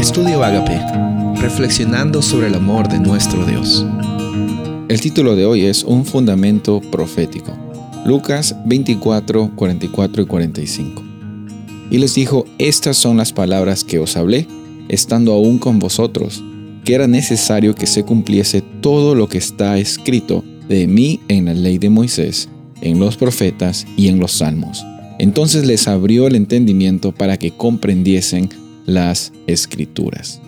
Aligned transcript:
Estudio 0.00 0.42
Agape, 0.42 0.80
reflexionando 1.42 2.22
sobre 2.22 2.46
el 2.46 2.54
amor 2.54 2.88
de 2.88 2.98
nuestro 2.98 3.44
Dios. 3.44 3.84
El 4.88 4.98
título 4.98 5.36
de 5.36 5.44
hoy 5.44 5.66
es 5.66 5.84
Un 5.84 6.06
fundamento 6.06 6.80
profético. 6.80 7.52
Lucas 8.06 8.56
24, 8.64 9.50
44 9.54 10.22
y 10.22 10.24
45. 10.24 11.02
Y 11.90 11.98
les 11.98 12.14
dijo, 12.14 12.46
estas 12.56 12.96
son 12.96 13.18
las 13.18 13.34
palabras 13.34 13.84
que 13.84 13.98
os 13.98 14.16
hablé, 14.16 14.46
estando 14.88 15.34
aún 15.34 15.58
con 15.58 15.78
vosotros, 15.78 16.42
que 16.82 16.94
era 16.94 17.06
necesario 17.06 17.74
que 17.74 17.86
se 17.86 18.02
cumpliese 18.02 18.62
todo 18.80 19.14
lo 19.14 19.28
que 19.28 19.36
está 19.36 19.76
escrito 19.76 20.42
de 20.66 20.86
mí 20.86 21.20
en 21.28 21.44
la 21.44 21.52
ley 21.52 21.76
de 21.76 21.90
Moisés, 21.90 22.48
en 22.80 22.98
los 22.98 23.18
profetas 23.18 23.86
y 23.98 24.08
en 24.08 24.18
los 24.18 24.32
salmos. 24.32 24.82
Entonces 25.18 25.66
les 25.66 25.86
abrió 25.88 26.26
el 26.26 26.36
entendimiento 26.36 27.12
para 27.12 27.36
que 27.36 27.50
comprendiesen 27.50 28.48
las 28.86 29.32
escrituras. 29.46 30.40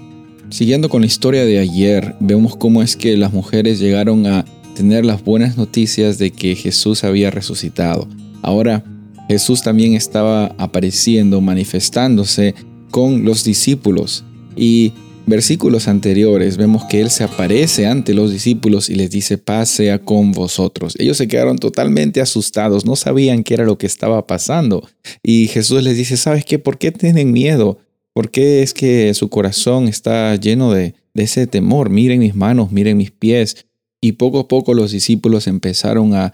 Siguiendo 0.51 0.89
con 0.89 1.01
la 1.01 1.07
historia 1.07 1.45
de 1.45 1.59
ayer, 1.59 2.15
vemos 2.21 2.57
cómo 2.57 2.83
es 2.83 2.97
que 2.97 3.17
las 3.17 3.33
mujeres 3.33 3.79
llegaron 3.79 4.27
a 4.27 4.45
tener 4.75 5.05
las 5.05 5.25
buenas 5.25 5.57
noticias 5.57 6.19
de 6.19 6.31
que 6.31 6.55
Jesús 6.55 7.05
había 7.05 7.31
resucitado. 7.31 8.09
Ahora 8.43 8.85
Jesús 9.29 9.63
también 9.63 9.95
estaba 9.95 10.55
apareciendo, 10.59 11.41
manifestándose 11.41 12.55
con 12.91 13.25
los 13.25 13.45
discípulos 13.45 14.25
y 14.57 14.93
versículos 15.27 15.89
anteriores 15.89 16.57
vemos 16.57 16.85
que 16.85 17.01
Él 17.01 17.11
se 17.11 17.25
aparece 17.25 17.87
ante 17.87 18.13
los 18.13 18.33
discípulos 18.33 18.91
y 18.91 18.95
les 18.95 19.11
dice, 19.11 19.39
paz 19.39 19.69
sea 19.69 20.01
con 20.01 20.33
vosotros. 20.33 20.95
Ellos 20.99 21.17
se 21.17 21.29
quedaron 21.29 21.59
totalmente 21.59 22.21
asustados, 22.21 22.85
no 22.85 22.97
sabían 22.97 23.45
qué 23.45 23.55
era 23.55 23.65
lo 23.65 23.79
que 23.79 23.87
estaba 23.87 24.27
pasando. 24.27 24.87
Y 25.23 25.49
Jesús 25.49 25.83
les 25.83 25.97
dice, 25.97 26.17
¿sabes 26.17 26.45
qué? 26.45 26.59
¿Por 26.59 26.79
qué 26.79 26.93
tienen 26.93 27.33
miedo? 27.33 27.79
¿Por 28.15 28.31
qué 28.31 28.63
es 28.63 28.75
que 28.75 29.13
su 29.15 29.29
corazón 29.29 29.89
está 29.89 30.37
lleno 30.37 30.73
de, 30.73 30.95
ese 31.15 31.47
temor? 31.47 31.91
Miren 31.91 32.21
mis 32.21 32.35
manos, 32.35 32.73
miren 32.73 32.97
mis 32.97 33.11
pies. 33.11 33.67
Y 34.01 34.13
poco 34.13 34.41
a 34.41 34.49
poco 34.49 34.75
los 34.75 34.93
discípulos 34.93 35.47
empezaron 35.47 36.15
a, 36.15 36.33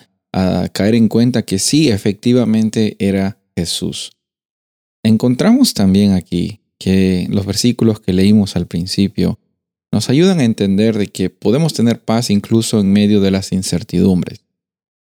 caer 0.73 0.95
en 0.95 1.09
cuenta 1.09 1.43
que 1.43 1.59
sí, 1.59 1.89
efectivamente 1.89 2.97
era 2.99 3.39
Jesús. 3.57 4.13
Encontramos 5.03 5.75
también 5.75 6.13
aquí 6.13 6.61
que 6.79 7.27
los 7.31 7.45
versículos 7.47 7.99
que 7.99 8.13
leímos 8.13 8.55
al 8.55 8.67
principio 8.67 9.41
nos 9.91 10.11
ayudan 10.11 10.39
a 10.39 10.45
entender 10.45 10.97
de 10.97 11.09
que 11.09 11.31
podemos 11.31 11.73
tener 11.73 12.01
paz 12.01 12.31
incluso 12.31 12.79
en 12.79 12.93
medio 12.93 13.21
de 13.21 13.31
las 13.31 13.53
incertidumbres. 13.53 14.45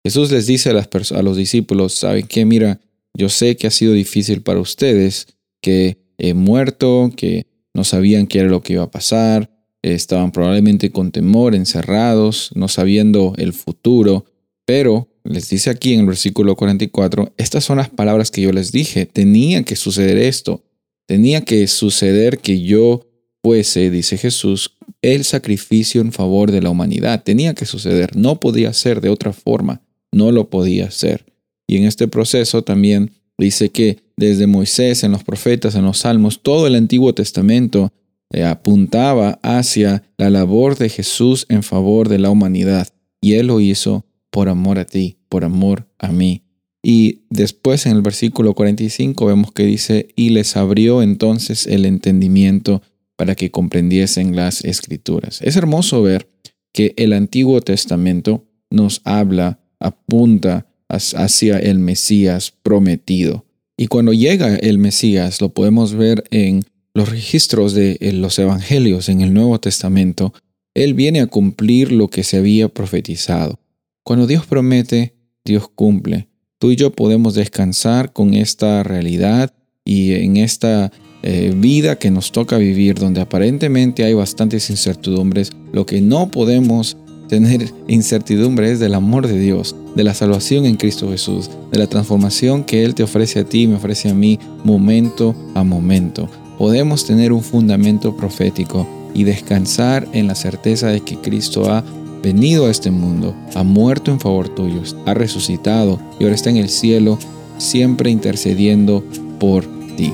Jesús 0.04 0.30
les 0.30 0.46
dice 0.46 0.70
a, 0.70 1.18
a 1.18 1.22
los 1.22 1.36
discípulos, 1.36 1.94
¿saben 1.94 2.26
qué? 2.28 2.44
Mira, 2.44 2.80
yo 3.14 3.28
sé 3.28 3.56
que 3.56 3.66
ha 3.66 3.70
sido 3.70 3.94
difícil 3.94 4.42
para 4.42 4.60
ustedes, 4.60 5.26
que 5.60 6.05
he 6.18 6.34
muerto, 6.34 7.10
que 7.16 7.46
no 7.74 7.84
sabían 7.84 8.26
qué 8.26 8.40
era 8.40 8.48
lo 8.48 8.62
que 8.62 8.74
iba 8.74 8.84
a 8.84 8.90
pasar, 8.90 9.50
estaban 9.82 10.32
probablemente 10.32 10.90
con 10.90 11.12
temor, 11.12 11.54
encerrados, 11.54 12.50
no 12.54 12.68
sabiendo 12.68 13.34
el 13.36 13.52
futuro, 13.52 14.24
pero 14.64 15.08
les 15.24 15.48
dice 15.48 15.70
aquí 15.70 15.94
en 15.94 16.00
el 16.00 16.06
versículo 16.06 16.56
44, 16.56 17.32
estas 17.36 17.64
son 17.64 17.78
las 17.78 17.90
palabras 17.90 18.30
que 18.30 18.42
yo 18.42 18.52
les 18.52 18.72
dije, 18.72 19.06
tenía 19.06 19.62
que 19.62 19.76
suceder 19.76 20.18
esto, 20.18 20.64
tenía 21.06 21.42
que 21.42 21.66
suceder 21.66 22.38
que 22.38 22.62
yo 22.62 23.06
fuese, 23.42 23.90
dice 23.90 24.18
Jesús, 24.18 24.76
el 25.02 25.24
sacrificio 25.24 26.00
en 26.00 26.12
favor 26.12 26.50
de 26.50 26.62
la 26.62 26.70
humanidad, 26.70 27.22
tenía 27.22 27.54
que 27.54 27.66
suceder, 27.66 28.16
no 28.16 28.40
podía 28.40 28.72
ser 28.72 29.00
de 29.00 29.08
otra 29.08 29.32
forma, 29.32 29.82
no 30.10 30.32
lo 30.32 30.50
podía 30.50 30.90
ser. 30.90 31.26
Y 31.68 31.76
en 31.76 31.84
este 31.84 32.08
proceso 32.08 32.62
también 32.62 33.12
dice 33.38 33.70
que 33.70 33.98
desde 34.16 34.46
Moisés, 34.46 35.04
en 35.04 35.12
los 35.12 35.24
profetas, 35.24 35.74
en 35.74 35.84
los 35.84 35.98
salmos, 35.98 36.42
todo 36.42 36.66
el 36.66 36.74
Antiguo 36.74 37.14
Testamento 37.14 37.92
eh, 38.30 38.44
apuntaba 38.44 39.38
hacia 39.42 40.02
la 40.16 40.30
labor 40.30 40.76
de 40.76 40.88
Jesús 40.88 41.46
en 41.48 41.62
favor 41.62 42.08
de 42.08 42.18
la 42.18 42.30
humanidad. 42.30 42.88
Y 43.20 43.34
Él 43.34 43.48
lo 43.48 43.60
hizo 43.60 44.06
por 44.30 44.48
amor 44.48 44.78
a 44.78 44.84
ti, 44.84 45.18
por 45.28 45.44
amor 45.44 45.88
a 45.98 46.12
mí. 46.12 46.42
Y 46.82 47.22
después 47.30 47.86
en 47.86 47.92
el 47.92 48.02
versículo 48.02 48.54
45 48.54 49.26
vemos 49.26 49.52
que 49.52 49.64
dice, 49.64 50.08
y 50.14 50.30
les 50.30 50.56
abrió 50.56 51.02
entonces 51.02 51.66
el 51.66 51.84
entendimiento 51.84 52.82
para 53.16 53.34
que 53.34 53.50
comprendiesen 53.50 54.36
las 54.36 54.64
escrituras. 54.64 55.40
Es 55.42 55.56
hermoso 55.56 56.02
ver 56.02 56.28
que 56.72 56.94
el 56.96 57.12
Antiguo 57.12 57.60
Testamento 57.60 58.44
nos 58.70 59.00
habla, 59.04 59.58
apunta 59.80 60.66
hacia 60.88 61.58
el 61.58 61.78
Mesías 61.78 62.52
prometido. 62.62 63.45
Y 63.76 63.88
cuando 63.88 64.12
llega 64.12 64.56
el 64.56 64.78
Mesías, 64.78 65.40
lo 65.40 65.50
podemos 65.50 65.94
ver 65.94 66.24
en 66.30 66.64
los 66.94 67.10
registros 67.10 67.74
de 67.74 67.98
los 68.14 68.38
Evangelios 68.38 69.10
en 69.10 69.20
el 69.20 69.34
Nuevo 69.34 69.60
Testamento, 69.60 70.32
Él 70.74 70.94
viene 70.94 71.20
a 71.20 71.26
cumplir 71.26 71.92
lo 71.92 72.08
que 72.08 72.24
se 72.24 72.38
había 72.38 72.68
profetizado. 72.68 73.60
Cuando 74.02 74.26
Dios 74.26 74.46
promete, 74.46 75.14
Dios 75.44 75.68
cumple. 75.68 76.28
Tú 76.58 76.70
y 76.70 76.76
yo 76.76 76.92
podemos 76.92 77.34
descansar 77.34 78.14
con 78.14 78.32
esta 78.32 78.82
realidad 78.82 79.52
y 79.84 80.14
en 80.14 80.38
esta 80.38 80.90
eh, 81.22 81.52
vida 81.54 81.98
que 81.98 82.10
nos 82.10 82.32
toca 82.32 82.56
vivir, 82.56 82.94
donde 82.94 83.20
aparentemente 83.20 84.04
hay 84.04 84.14
bastantes 84.14 84.70
incertidumbres, 84.70 85.50
lo 85.72 85.84
que 85.84 86.00
no 86.00 86.30
podemos 86.30 86.96
tener 87.28 87.72
incertidumbre 87.88 88.70
es 88.70 88.80
del 88.80 88.94
amor 88.94 89.26
de 89.26 89.38
Dios, 89.38 89.74
de 89.94 90.04
la 90.04 90.14
salvación 90.14 90.66
en 90.66 90.76
Cristo 90.76 91.10
Jesús, 91.10 91.50
de 91.70 91.78
la 91.78 91.86
transformación 91.86 92.64
que 92.64 92.84
Él 92.84 92.94
te 92.94 93.02
ofrece 93.02 93.40
a 93.40 93.44
ti 93.44 93.62
y 93.62 93.66
me 93.66 93.76
ofrece 93.76 94.08
a 94.08 94.14
mí 94.14 94.38
momento 94.64 95.34
a 95.54 95.64
momento. 95.64 96.28
Podemos 96.58 97.06
tener 97.06 97.32
un 97.32 97.42
fundamento 97.42 98.16
profético 98.16 98.86
y 99.14 99.24
descansar 99.24 100.06
en 100.12 100.26
la 100.26 100.34
certeza 100.34 100.88
de 100.88 101.00
que 101.00 101.16
Cristo 101.16 101.70
ha 101.70 101.82
venido 102.22 102.66
a 102.66 102.70
este 102.70 102.90
mundo, 102.90 103.34
ha 103.54 103.62
muerto 103.62 104.10
en 104.10 104.20
favor 104.20 104.48
tuyo, 104.48 104.82
ha 105.06 105.14
resucitado 105.14 106.00
y 106.18 106.24
ahora 106.24 106.34
está 106.34 106.50
en 106.50 106.56
el 106.56 106.68
cielo, 106.68 107.18
siempre 107.58 108.10
intercediendo 108.10 109.04
por 109.38 109.64
ti. 109.96 110.12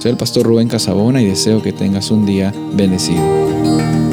Soy 0.00 0.10
el 0.10 0.16
pastor 0.16 0.46
Rubén 0.46 0.68
Casabona 0.68 1.22
y 1.22 1.26
deseo 1.26 1.62
que 1.62 1.72
tengas 1.72 2.10
un 2.10 2.26
día 2.26 2.52
bendecido. 2.74 4.03